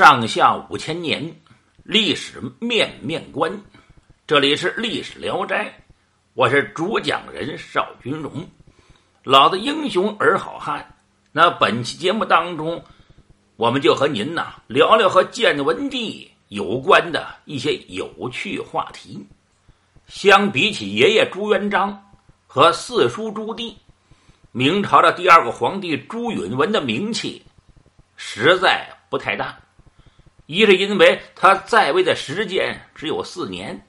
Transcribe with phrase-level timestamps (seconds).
[0.00, 1.30] 上下五千年，
[1.84, 3.52] 历史面面观。
[4.26, 5.74] 这里是历史聊斋，
[6.32, 8.48] 我是主讲人邵军荣。
[9.24, 10.96] 老子英雄儿好汉。
[11.32, 12.82] 那本期节目当中，
[13.56, 19.22] 我们就和您呐聊聊和建文帝有关的一些有趣话题。
[20.06, 22.02] 相比起爷爷朱元璋
[22.46, 23.74] 和四叔朱棣，
[24.50, 27.42] 明朝的第二个皇帝朱允文的名气
[28.16, 29.60] 实在不太大。
[30.52, 33.86] 一是因为他在位的时间只有四年，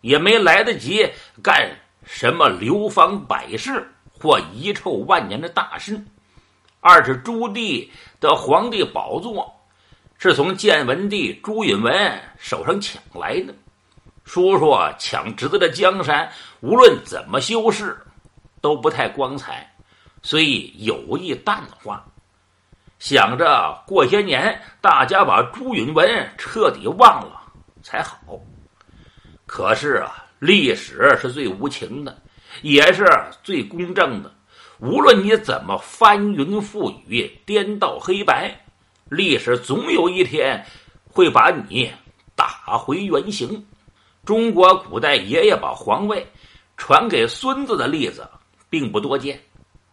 [0.00, 1.04] 也没来得及
[1.42, 5.96] 干什么流芳百世或遗臭万年的大事；
[6.78, 7.88] 二是朱棣
[8.20, 9.52] 的皇帝宝座
[10.18, 13.52] 是从建文帝朱允文手上抢来的，
[14.24, 17.98] 叔叔抢侄子的江山，无论怎么修饰
[18.60, 19.68] 都不太光彩，
[20.22, 22.06] 所以有意淡化。
[22.98, 27.40] 想着过些年，大家把朱允文彻底忘了
[27.82, 28.18] 才好。
[29.46, 32.20] 可是啊，历史是最无情的，
[32.62, 33.06] 也是
[33.42, 34.34] 最公正的。
[34.80, 38.54] 无论你怎么翻云覆雨、颠倒黑白，
[39.08, 40.64] 历史总有一天
[41.08, 41.90] 会把你
[42.34, 43.64] 打回原形。
[44.24, 46.26] 中国古代爷爷把皇位
[46.76, 48.28] 传给孙子的例子
[48.68, 49.40] 并不多见。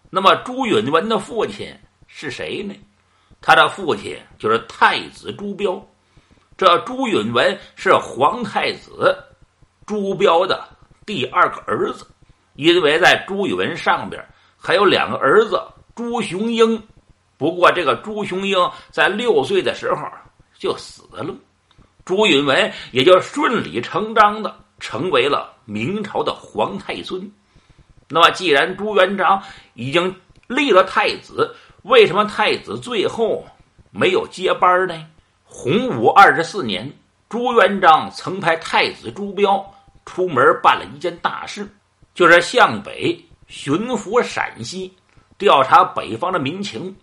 [0.09, 1.73] 那么，朱允文的父亲
[2.07, 2.75] 是谁呢？
[3.45, 5.79] 他的父亲就是太子朱标，
[6.57, 9.15] 这朱允文是皇太子
[9.85, 10.67] 朱标的
[11.05, 12.07] 第二个儿子，
[12.55, 14.19] 因为在朱允文上边
[14.57, 15.61] 还有两个儿子
[15.95, 16.81] 朱雄英，
[17.37, 18.57] 不过这个朱雄英
[18.89, 20.01] 在六岁的时候
[20.57, 21.23] 就死了，
[22.03, 27.31] 朱允文也就顺理成章的成为了明朝的皇太孙。
[28.09, 29.39] 那么，既然朱元璋
[29.75, 30.15] 已经
[30.47, 31.55] 立了太子，
[31.85, 33.45] 为什么太子最后
[33.91, 35.05] 没有接班呢？
[35.43, 36.91] 洪武二十四年，
[37.29, 39.63] 朱元璋曾派太子朱标
[40.03, 41.69] 出门办了一件大事，
[42.15, 44.97] 就是向北巡抚陕西，
[45.37, 46.95] 调查北方的民情。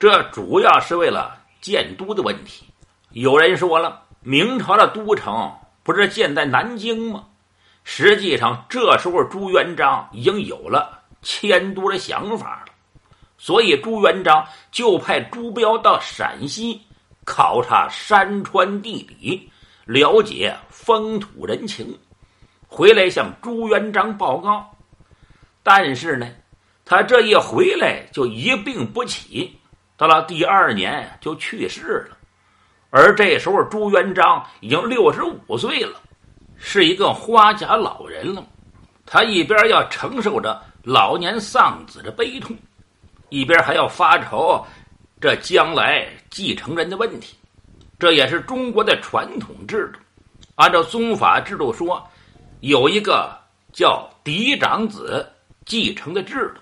[0.00, 2.66] 这主要是为了建都的问题。
[3.10, 5.52] 有人说了，明朝的都城
[5.84, 7.26] 不是建在南京吗？
[7.84, 12.73] 实际上，这时候朱元璋已经有了迁都的想法了。
[13.44, 16.80] 所以朱元璋就派朱标到陕西
[17.26, 19.50] 考察山川地理，
[19.84, 21.94] 了解风土人情，
[22.66, 24.74] 回来向朱元璋报告。
[25.62, 26.26] 但是呢，
[26.86, 29.54] 他这一回来就一病不起，
[29.98, 32.16] 到了第二年就去世了。
[32.88, 36.00] 而这时候朱元璋已经六十五岁了，
[36.56, 38.42] 是一个花甲老人了。
[39.04, 42.56] 他一边要承受着老年丧子的悲痛。
[43.28, 44.64] 一边还要发愁
[45.20, 47.36] 这将来继承人的问题，
[47.98, 49.98] 这也是中国的传统制度。
[50.56, 52.06] 按照宗法制度说，
[52.60, 53.36] 有一个
[53.72, 55.26] 叫嫡长子
[55.64, 56.60] 继承的制度，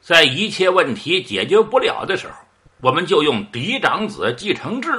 [0.00, 2.34] 在一切问题解决不了的时候，
[2.80, 4.90] 我们就用嫡长子继承制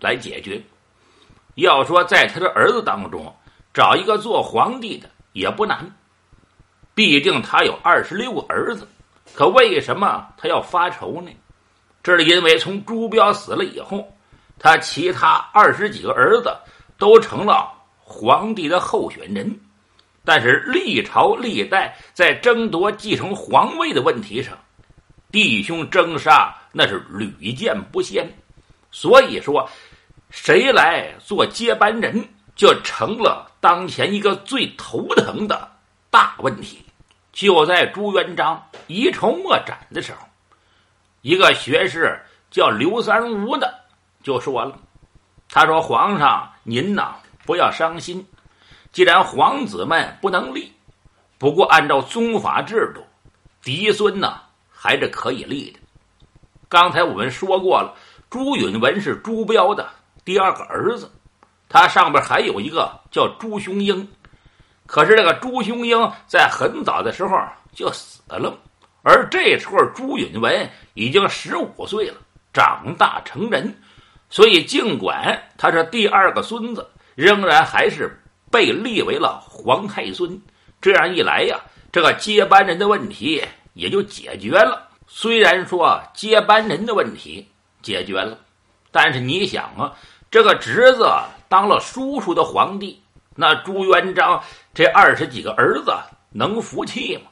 [0.00, 0.62] 来解决。
[1.56, 3.34] 要说在他的儿子当中
[3.74, 5.90] 找一个做皇帝的也不难，
[6.94, 8.86] 毕竟他有二十六个儿子。
[9.34, 11.30] 可为什么他要发愁呢？
[12.02, 14.12] 这是因为从朱标死了以后，
[14.58, 16.56] 他其他二十几个儿子
[16.96, 19.60] 都成了皇帝的候选人，
[20.24, 24.56] 但是历朝历代在争夺继承皇位的问题上，
[25.30, 28.32] 弟兄争杀那是屡见不鲜。
[28.90, 29.68] 所以说，
[30.30, 35.70] 谁来做接班人，就成了当前一个最头疼的
[36.10, 36.82] 大问题。
[37.38, 40.26] 就在朱元璋一筹莫展的时候，
[41.22, 43.72] 一个学士叫刘三吴的
[44.24, 44.76] 就说了
[45.48, 47.14] ：“他说皇上您呐
[47.46, 48.26] 不要伤心，
[48.90, 50.72] 既然皇子们不能立，
[51.38, 53.06] 不过按照宗法制度，
[53.62, 55.78] 嫡孙呢还是可以立的。
[56.68, 57.94] 刚才我们说过了，
[58.28, 59.88] 朱允文是朱标的
[60.24, 61.08] 第二个儿子，
[61.68, 64.08] 他上边还有一个叫朱雄英。”
[64.88, 67.38] 可是这个朱雄英在很早的时候
[67.74, 68.56] 就死了，
[69.02, 72.14] 而这时候朱允文已经十五岁了，
[72.54, 73.82] 长大成人，
[74.30, 78.18] 所以尽管他是第二个孙子，仍然还是
[78.50, 80.40] 被立为了皇太孙。
[80.80, 81.60] 这样一来呀，
[81.92, 83.44] 这个接班人的问题
[83.74, 84.88] 也就解决了。
[85.06, 87.46] 虽然说接班人的问题
[87.82, 88.38] 解决了，
[88.90, 89.92] 但是你想啊，
[90.30, 91.10] 这个侄子
[91.46, 93.02] 当了叔叔的皇帝。
[93.40, 94.42] 那朱元璋
[94.74, 95.92] 这二十几个儿子
[96.32, 97.30] 能服气吗？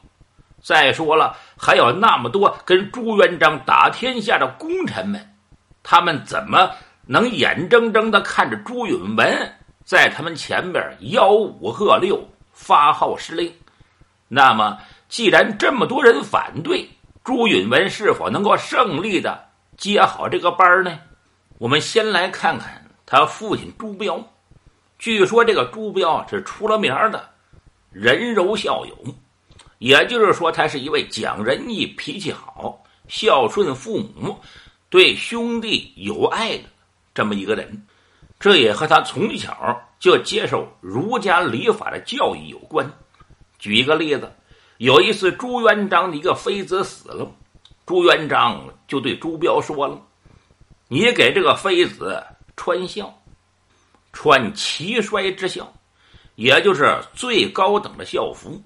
[0.63, 5.35] 再说了，还有那么多跟朱元璋打天下的功臣们，
[5.83, 6.71] 他们怎么
[7.05, 13.53] 能眼睁睁的看着朱允文在他们前边吆五喝六、发号施令，
[14.29, 16.89] 那么既然这么多人反对，
[17.25, 19.43] 朱允文是否能够胜利的
[19.75, 20.97] 接好这个班呢？
[21.57, 24.25] 我们先来看看他父亲朱标。
[24.99, 27.29] 据说这个朱标是出了名的
[27.91, 29.15] 仁柔孝勇，
[29.77, 34.37] 也就是说，他是一位讲仁义、脾气好、孝顺父母、
[34.89, 36.63] 对兄弟有爱的
[37.13, 37.85] 这么一个人。
[38.39, 42.91] 这也和他从小就接受儒家礼法的教育有关。
[43.57, 44.31] 举一个例子，
[44.77, 47.31] 有一次朱元璋的一个妃子死了，
[47.85, 49.99] 朱元璋就对朱标说了
[50.87, 52.23] ：“你给这个妃子
[52.55, 53.11] 穿孝。”
[54.19, 55.71] 穿齐衰之孝，
[56.33, 58.59] 也就是最高等的孝服。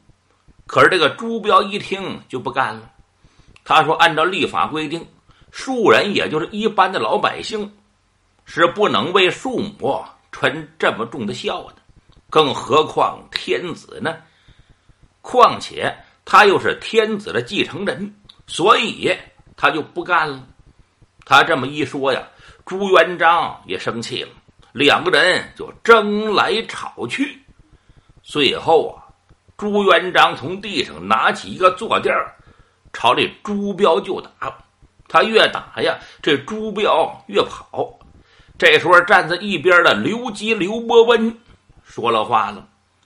[0.65, 2.89] 可是这个朱标一听就不干了，
[3.65, 5.06] 他说：“按照立法规定，
[5.51, 7.69] 庶人也就是一般的老百姓，
[8.45, 10.01] 是不能为庶母
[10.31, 11.75] 穿这么重的孝的，
[12.30, 14.15] 更何况天子呢？
[15.21, 15.94] 况且
[16.24, 18.15] 他又是天子的继承人，
[18.48, 19.13] 所以
[19.57, 20.48] 他就不干了。”
[21.27, 22.25] 他这么一说呀，
[22.65, 24.30] 朱元璋也生气了。
[24.73, 27.39] 两个人就争来吵去，
[28.23, 29.03] 最后啊，
[29.57, 32.33] 朱元璋从地上拿起一个坐垫儿
[32.94, 34.57] 朝这朱标就打。
[35.07, 38.00] 他越打呀，这朱标越跑。
[38.57, 41.38] 这时候站在一边的刘基、刘伯温
[41.83, 42.65] 说了话了：“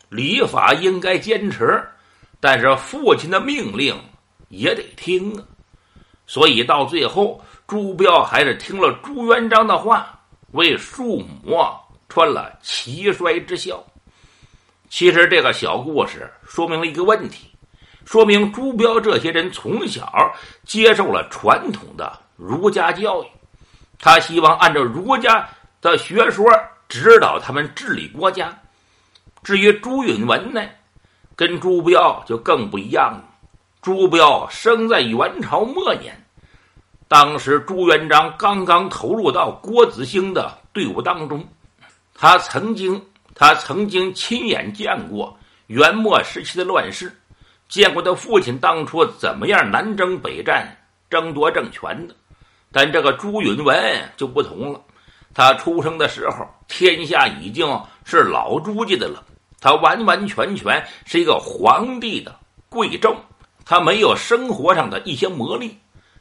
[0.09, 1.83] 礼法应该坚持，
[2.39, 3.99] 但是父亲的命令
[4.49, 5.43] 也得听啊。”
[6.27, 10.14] 所以到最后，朱标还是听了朱元璋的话。
[10.55, 11.57] 为庶母
[12.09, 13.83] 穿了齐衰之孝。
[14.89, 17.51] 其实这个小故事说明了一个问题，
[18.05, 23.27] 说明朱标这些人从小接受了传统的儒家教育，
[23.99, 25.47] 他希望按照儒家
[25.81, 26.45] 的学说
[26.87, 28.57] 指导他们治理国家。
[29.43, 30.61] 至于朱允文呢，
[31.35, 33.23] 跟朱标就更不一样了。
[33.81, 36.24] 朱标生在元朝末年。
[37.17, 41.47] 当时朱元璋刚刚投入到郭子兴的队伍当中，
[42.13, 43.01] 他曾经
[43.33, 47.17] 他曾经亲眼见过元末时期的乱世，
[47.69, 50.67] 见过他父亲当初怎么样南征北战
[51.09, 52.13] 争夺政权的。
[52.69, 54.81] 但这个朱允文就不同了，
[55.33, 57.65] 他出生的时候天下已经
[58.03, 59.23] 是老朱家的了，
[59.61, 62.37] 他完完全全是一个皇帝的
[62.67, 63.15] 贵胄，
[63.63, 65.71] 他没有生活上的一些磨砺。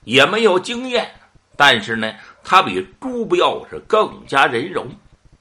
[0.05, 1.11] 也没有经验，
[1.57, 4.87] 但是呢，他比朱标是更加仁柔。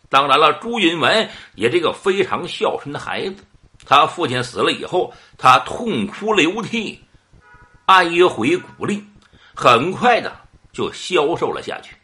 [0.09, 3.43] 当然了，朱允文也是一个非常孝顺的孩子。
[3.85, 7.03] 他父亲死了以后，他痛哭流涕，
[7.87, 9.03] 哀悔鼓励，
[9.53, 10.31] 很快的
[10.71, 11.95] 就消瘦了下去。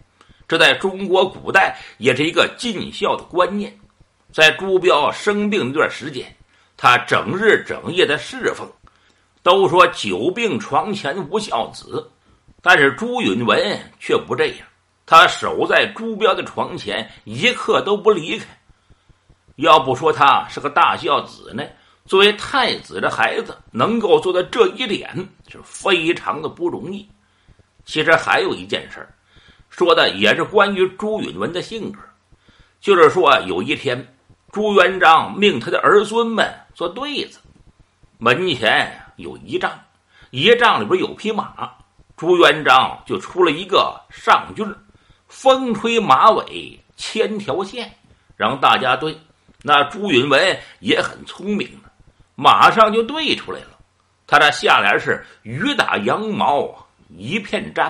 [0.48, 3.74] 这在中国古代也是一个尽孝的观念。
[4.32, 6.36] 在朱标生病那段时间，
[6.76, 8.68] 他整日整夜的侍奉。
[9.42, 12.12] 都说久病床前无孝子。
[12.62, 14.68] 但是朱允文却不这样，
[15.06, 18.46] 他守在朱标的床前，一刻都不离开。
[19.56, 21.64] 要不说他是个大孝子呢，
[22.06, 25.14] 作为太子的孩子能够做到这一点，
[25.48, 27.08] 是非常的不容易。
[27.86, 29.08] 其实还有一件事
[29.70, 32.00] 说的也是关于朱允文的性格，
[32.80, 34.16] 就是说有一天，
[34.52, 37.40] 朱元璋命他的儿孙们做对子，
[38.18, 39.72] 门前有一丈，
[40.32, 41.74] 一丈里边有匹马。
[42.20, 44.62] 朱元璋就出了一个上句
[45.30, 47.90] 风吹马尾千条线，
[48.36, 49.18] 让大家对。
[49.64, 51.90] 那朱允文也很聪明的，
[52.36, 53.68] 马上就对出来了。
[54.28, 57.90] 他的下联是“雨打羊毛一片毡”。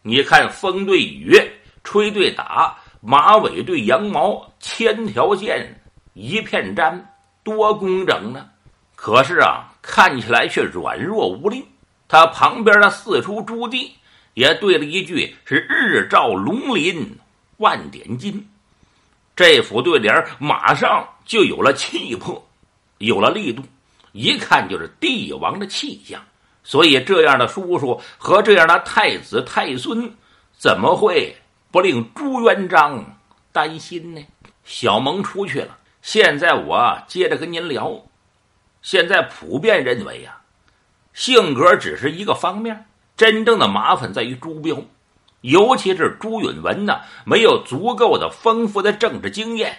[0.00, 1.38] 你看，风对雨，
[1.84, 5.78] 吹对打，马尾对羊毛，千条线
[6.14, 6.98] 一片毡，
[7.44, 8.48] 多工整呢！
[8.94, 11.68] 可是啊，看起来却软弱无力。
[12.08, 13.90] 他旁边的四叔朱棣
[14.34, 17.18] 也对了一句：“是日照龙鳞
[17.56, 18.48] 万点金。”
[19.34, 22.48] 这副对联马上就有了气魄，
[22.98, 23.62] 有了力度，
[24.12, 26.22] 一看就是帝王的气象。
[26.64, 30.12] 所以，这样的叔叔和这样的太子太孙，
[30.56, 31.36] 怎么会
[31.70, 33.18] 不令朱元璋
[33.52, 34.24] 担心呢？
[34.64, 38.02] 小蒙出去了，现在我接着跟您聊。
[38.82, 40.40] 现在普遍认为呀。
[41.16, 42.84] 性格只是一个方面，
[43.16, 44.76] 真正的麻烦在于朱标，
[45.40, 49.78] 尤其是朱允文呢，没有足够的丰富的政治经验，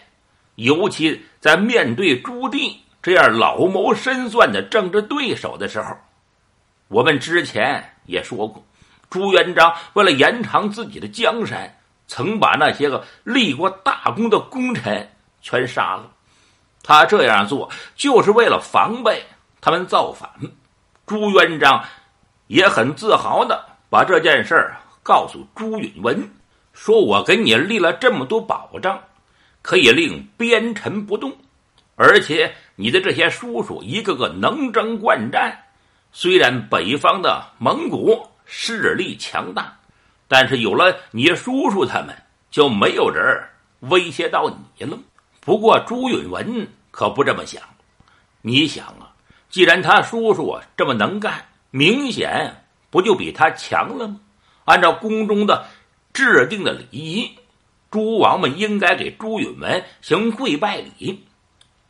[0.55, 5.95] 尤其在面对朱棣这样老谋深算的政治对手的时候，
[6.87, 8.65] 我们之前也说过，
[9.07, 11.71] 朱元璋为了延长自己的江山，
[12.07, 15.07] 曾把那些个立过大功的功臣
[15.43, 16.09] 全杀了。
[16.81, 19.23] 他这样做就是为了防备
[19.61, 20.27] 他们造反。
[21.07, 21.83] 朱元璋
[22.45, 26.29] 也很自豪的把这件事儿告诉朱允文，
[26.73, 29.01] 说：“我给你立了这么多保障，
[29.61, 31.35] 可以令边臣不动，
[31.95, 35.63] 而且你的这些叔叔一个个能征惯战。
[36.11, 39.73] 虽然北方的蒙古势力强大。”
[40.29, 42.13] 但是有了你叔叔他们，
[42.51, 43.23] 就没有人
[43.79, 44.99] 威胁到你了。
[45.39, 47.63] 不过朱允文可不这么想。
[48.41, 49.06] 你想啊，
[49.49, 54.19] 既然他叔叔这么能干，明显不就比他强了吗？
[54.65, 55.65] 按照宫中的
[56.13, 57.31] 制定的礼仪，
[57.89, 61.25] 诸王们应该给朱允文行跪拜礼。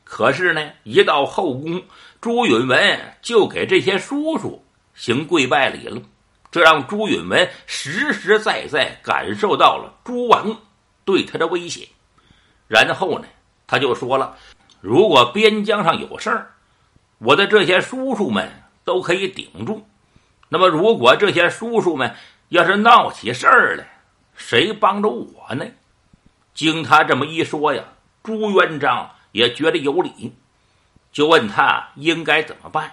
[0.04, 1.84] 可是呢，一到后宫，
[2.22, 6.02] 朱允文就给这些叔叔行跪拜礼了。
[6.50, 10.58] 这让朱允文实实在在感受到了诸王
[11.04, 11.88] 对他的威胁，
[12.68, 13.26] 然后呢，
[13.68, 14.38] 他就说了
[14.80, 16.54] ：“如果边疆上有事儿，
[17.18, 18.52] 我的这些叔叔们
[18.84, 19.88] 都可以顶住。
[20.50, 22.16] 那么，如果这些叔叔们
[22.50, 24.02] 要是闹起事儿来，
[24.36, 25.66] 谁帮着我呢？”
[26.54, 27.84] 经他这么一说呀，
[28.24, 30.34] 朱元璋也觉得有理，
[31.12, 32.92] 就问他应该怎么办。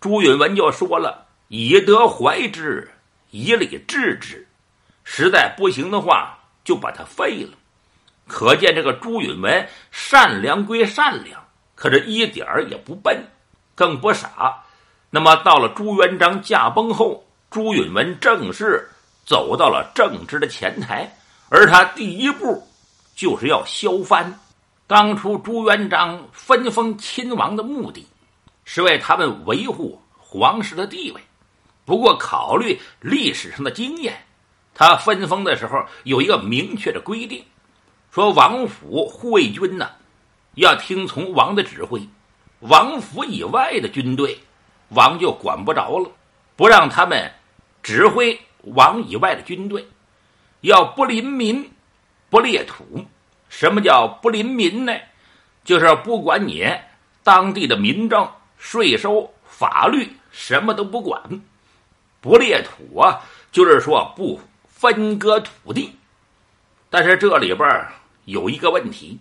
[0.00, 2.90] 朱允文就说了：“以德怀之。”
[3.36, 4.46] 以礼治之，
[5.02, 7.58] 实在不行的话，就把他废了。
[8.28, 13.24] 可见这个朱允文善良归善良，可是一点儿也不笨，
[13.74, 14.62] 更不傻。
[15.10, 18.88] 那么到了朱元璋驾崩后，朱允炆正式
[19.24, 21.16] 走到了政治的前台，
[21.48, 22.66] 而他第一步
[23.14, 24.40] 就是要削藩。
[24.86, 28.06] 当初朱元璋分封亲王的目的，
[28.64, 31.20] 是为他们维护皇室的地位。
[31.86, 34.14] 不过，考虑历史上的经验，
[34.74, 37.44] 他分封的时候有一个明确的规定，
[38.10, 39.90] 说王府护卫军呢
[40.54, 42.06] 要听从王的指挥，
[42.66, 44.38] 王府以外的军队，
[44.88, 46.10] 王就管不着了，
[46.56, 47.30] 不让他们
[47.82, 49.86] 指挥王以外的军队，
[50.62, 51.70] 要不临民，
[52.30, 53.04] 不列土。
[53.50, 54.94] 什么叫不临民呢？
[55.62, 56.66] 就是不管你
[57.22, 61.20] 当地的民政、税收、法律，什么都不管。
[62.22, 63.20] 不列土啊，
[63.52, 65.94] 就是说不分割土地，
[66.88, 67.86] 但是这里边
[68.24, 69.20] 有一个问题，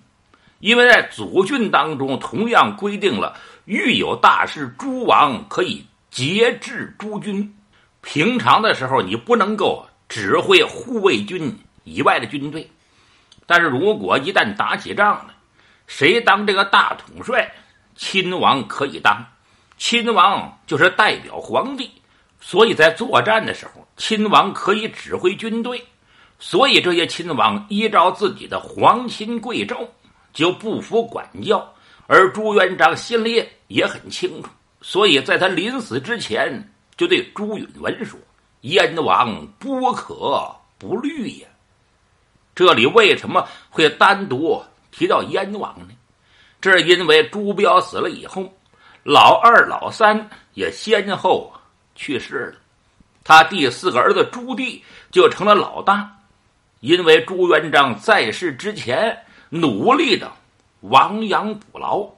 [0.63, 7.53] 因为在祖训当中同样规定了，遇有大事，诸王可以节制诸军。
[8.01, 11.53] 平常的时候，你不能够指挥护卫军
[11.83, 12.71] 以外的军队，
[13.45, 15.33] 但是如果一旦打起仗来，
[15.85, 17.51] 谁当这个大统帅，
[17.97, 19.21] 亲王可以当，
[19.77, 21.91] 亲王就是代表皇帝。
[22.39, 25.83] 所以在作战的时候，亲王可以指挥军队，
[26.39, 29.85] 所以这些亲王依照自己的皇亲贵胄，
[30.33, 31.73] 就不服管教。
[32.07, 34.49] 而朱元璋心里也很清楚，
[34.81, 38.19] 所以在他临死之前，就对朱允文说
[38.61, 41.47] ：“燕王不可不虑呀。”
[42.53, 44.61] 这里为什么会单独
[44.91, 45.93] 提到燕王呢？
[46.59, 48.53] 这是因为朱标死了以后，
[49.03, 51.53] 老二、老三也先后。
[51.95, 52.55] 去世了，
[53.23, 56.11] 他第四个儿子朱棣就成了老大，
[56.79, 59.15] 因为朱元璋在世之前
[59.55, 60.31] 努力的
[60.81, 62.09] 亡羊补牢，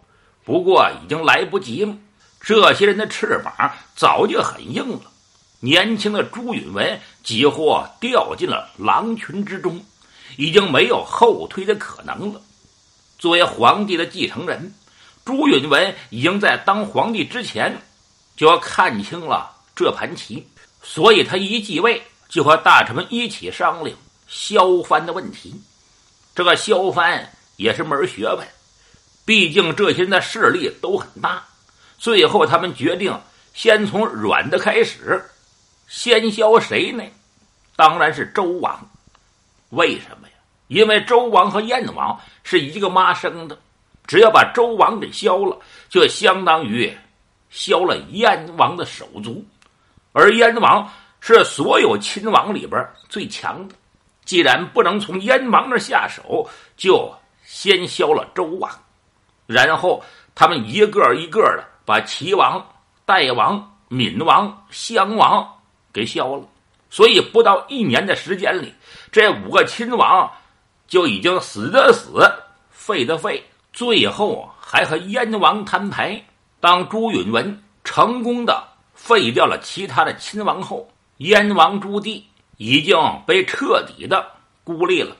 [0.45, 1.93] 不过已经来不及了。
[2.39, 5.01] 这些人的翅膀早就很硬了，
[5.59, 9.83] 年轻的朱允文几乎掉进了狼群之中，
[10.37, 12.39] 已经没有后退的可能了。
[13.19, 14.73] 作为皇帝的继承人，
[15.25, 17.81] 朱允文已经在当皇帝之前
[18.37, 19.51] 就要看清了。
[19.75, 20.47] 这盘棋，
[20.81, 25.53] 所以他一继位就和大臣们一起商量削藩的问题。
[26.35, 28.45] 这个削藩也是门学问，
[29.25, 31.41] 毕竟这些人的势力都很大。
[31.97, 33.17] 最后他们决定
[33.53, 35.23] 先从软的开始，
[35.87, 37.03] 先削谁呢？
[37.77, 38.87] 当然是周王。
[39.69, 40.33] 为什么呀？
[40.67, 43.57] 因为周王和燕王是一个妈生的，
[44.05, 45.57] 只要把周王给削了，
[45.89, 46.95] 就相当于
[47.49, 49.45] 削了燕王的手足。
[50.11, 53.75] 而燕王是所有亲王里边最强的，
[54.25, 57.13] 既然不能从燕王那下手，就
[57.43, 58.69] 先削了周王，
[59.45, 60.03] 然后
[60.33, 62.65] 他们一个一个的把齐王、
[63.05, 65.47] 代王、闵王、襄王
[65.93, 66.43] 给削了。
[66.89, 68.73] 所以不到一年的时间里，
[69.11, 70.31] 这五个亲王
[70.87, 72.19] 就已经死的死，
[72.71, 76.23] 废的废，最后还和燕王摊牌。
[76.59, 78.63] 当朱允文成功的。
[78.97, 82.23] 废掉了其他的亲王后，燕王朱棣
[82.57, 84.25] 已经被彻底的
[84.63, 85.15] 孤立了。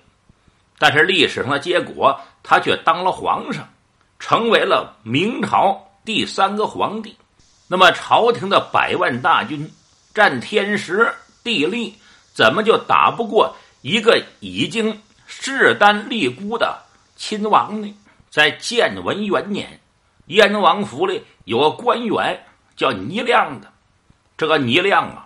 [0.77, 3.67] 但是历史上的结果，他却当了皇上，
[4.19, 7.15] 成为了明朝第三个皇帝。
[7.67, 9.71] 那么，朝廷的百万大军
[10.13, 11.13] 占天时
[11.43, 11.95] 地利，
[12.33, 16.77] 怎么就打不过一个已经势单力孤的
[17.15, 17.95] 亲王呢？
[18.29, 19.79] 在建文元年，
[20.27, 23.71] 燕王府里有个官员叫倪亮的，
[24.37, 25.24] 这个倪亮啊，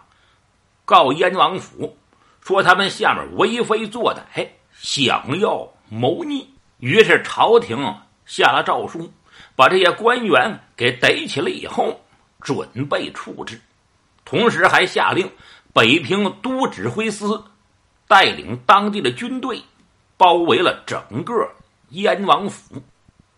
[0.89, 1.95] 告燕王府
[2.41, 6.51] 说他们下面为非作歹，想要谋逆。
[6.79, 7.77] 于是朝廷
[8.25, 9.13] 下了诏书，
[9.55, 12.01] 把这些官员给逮起来以后，
[12.41, 13.61] 准备处置，
[14.25, 15.29] 同时还下令
[15.73, 17.43] 北平都指挥司
[18.07, 19.61] 带领当地的军队
[20.17, 21.33] 包围了整个
[21.89, 22.81] 燕王府。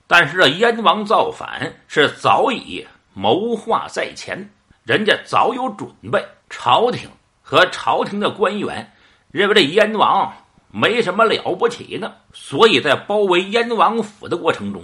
[0.08, 4.50] 但是这燕王造反是早已谋划在前，
[4.86, 6.25] 人家早有准备。
[6.50, 7.10] 朝廷
[7.51, 8.93] 和朝廷的官员
[9.29, 10.34] 认为这燕王
[10.70, 14.81] 没什么了不起的，所以在包围燕王府的过程中，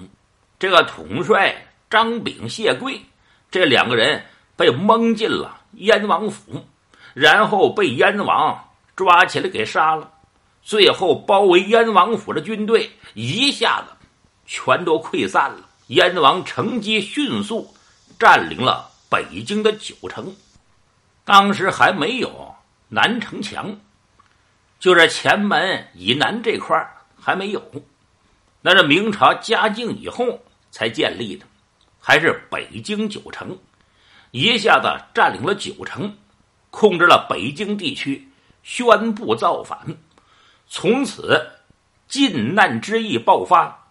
[0.60, 1.56] 这个统帅
[1.90, 3.00] 张炳、谢贵
[3.50, 4.22] 这两个人
[4.58, 6.66] 被蒙进了燕王府，
[7.14, 8.62] 然后被燕王
[8.98, 10.12] 抓起来给杀了。
[10.62, 13.94] 最后包围燕王府的军队一下子。
[14.46, 15.60] 全都溃散了。
[15.88, 17.74] 燕王乘机迅速
[18.20, 20.36] 占领了北京的九城，
[21.24, 22.56] 当时还没有
[22.90, 23.80] 南城墙，
[24.80, 26.76] 就是前门以南这块
[27.20, 27.62] 还没有。
[28.62, 30.42] 那是明朝嘉靖以后
[30.72, 31.46] 才建立的，
[32.00, 33.58] 还是北京九城，
[34.32, 36.18] 一下子占领了九城，
[36.70, 38.30] 控制了北京地区，
[38.64, 39.80] 宣布造反，
[40.68, 41.50] 从此
[42.08, 43.86] 靖难之役爆发。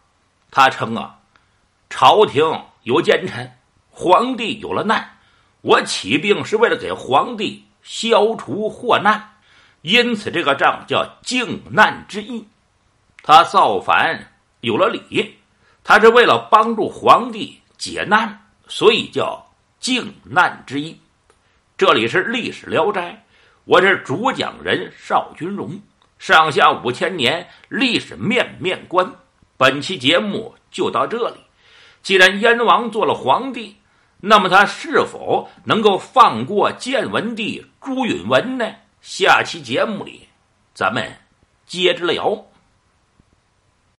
[0.51, 1.21] 他称啊，
[1.91, 2.43] 朝廷
[2.85, 3.59] 有奸臣，
[3.91, 5.19] 皇帝有了难，
[5.61, 9.37] 我起兵是为了给皇帝消除祸难，
[9.83, 12.45] 因此这个仗叫靖难之役。
[13.23, 15.37] 他造反有了理，
[15.85, 19.47] 他是为了帮助皇帝解难，所以叫
[19.79, 21.01] 靖难之役。
[21.79, 23.25] 这里是历史聊斋，
[23.65, 25.81] 我是主讲人邵君荣，
[26.19, 29.09] 上下五千年历史面面观。
[29.57, 31.37] 本期节目就到这里。
[32.03, 33.77] 既然燕王做了皇帝，
[34.21, 38.67] 那么他是否能够放过建文帝朱允文呢？
[39.01, 40.29] 下期节目里，
[40.75, 41.19] 咱们
[41.67, 42.45] 接着聊。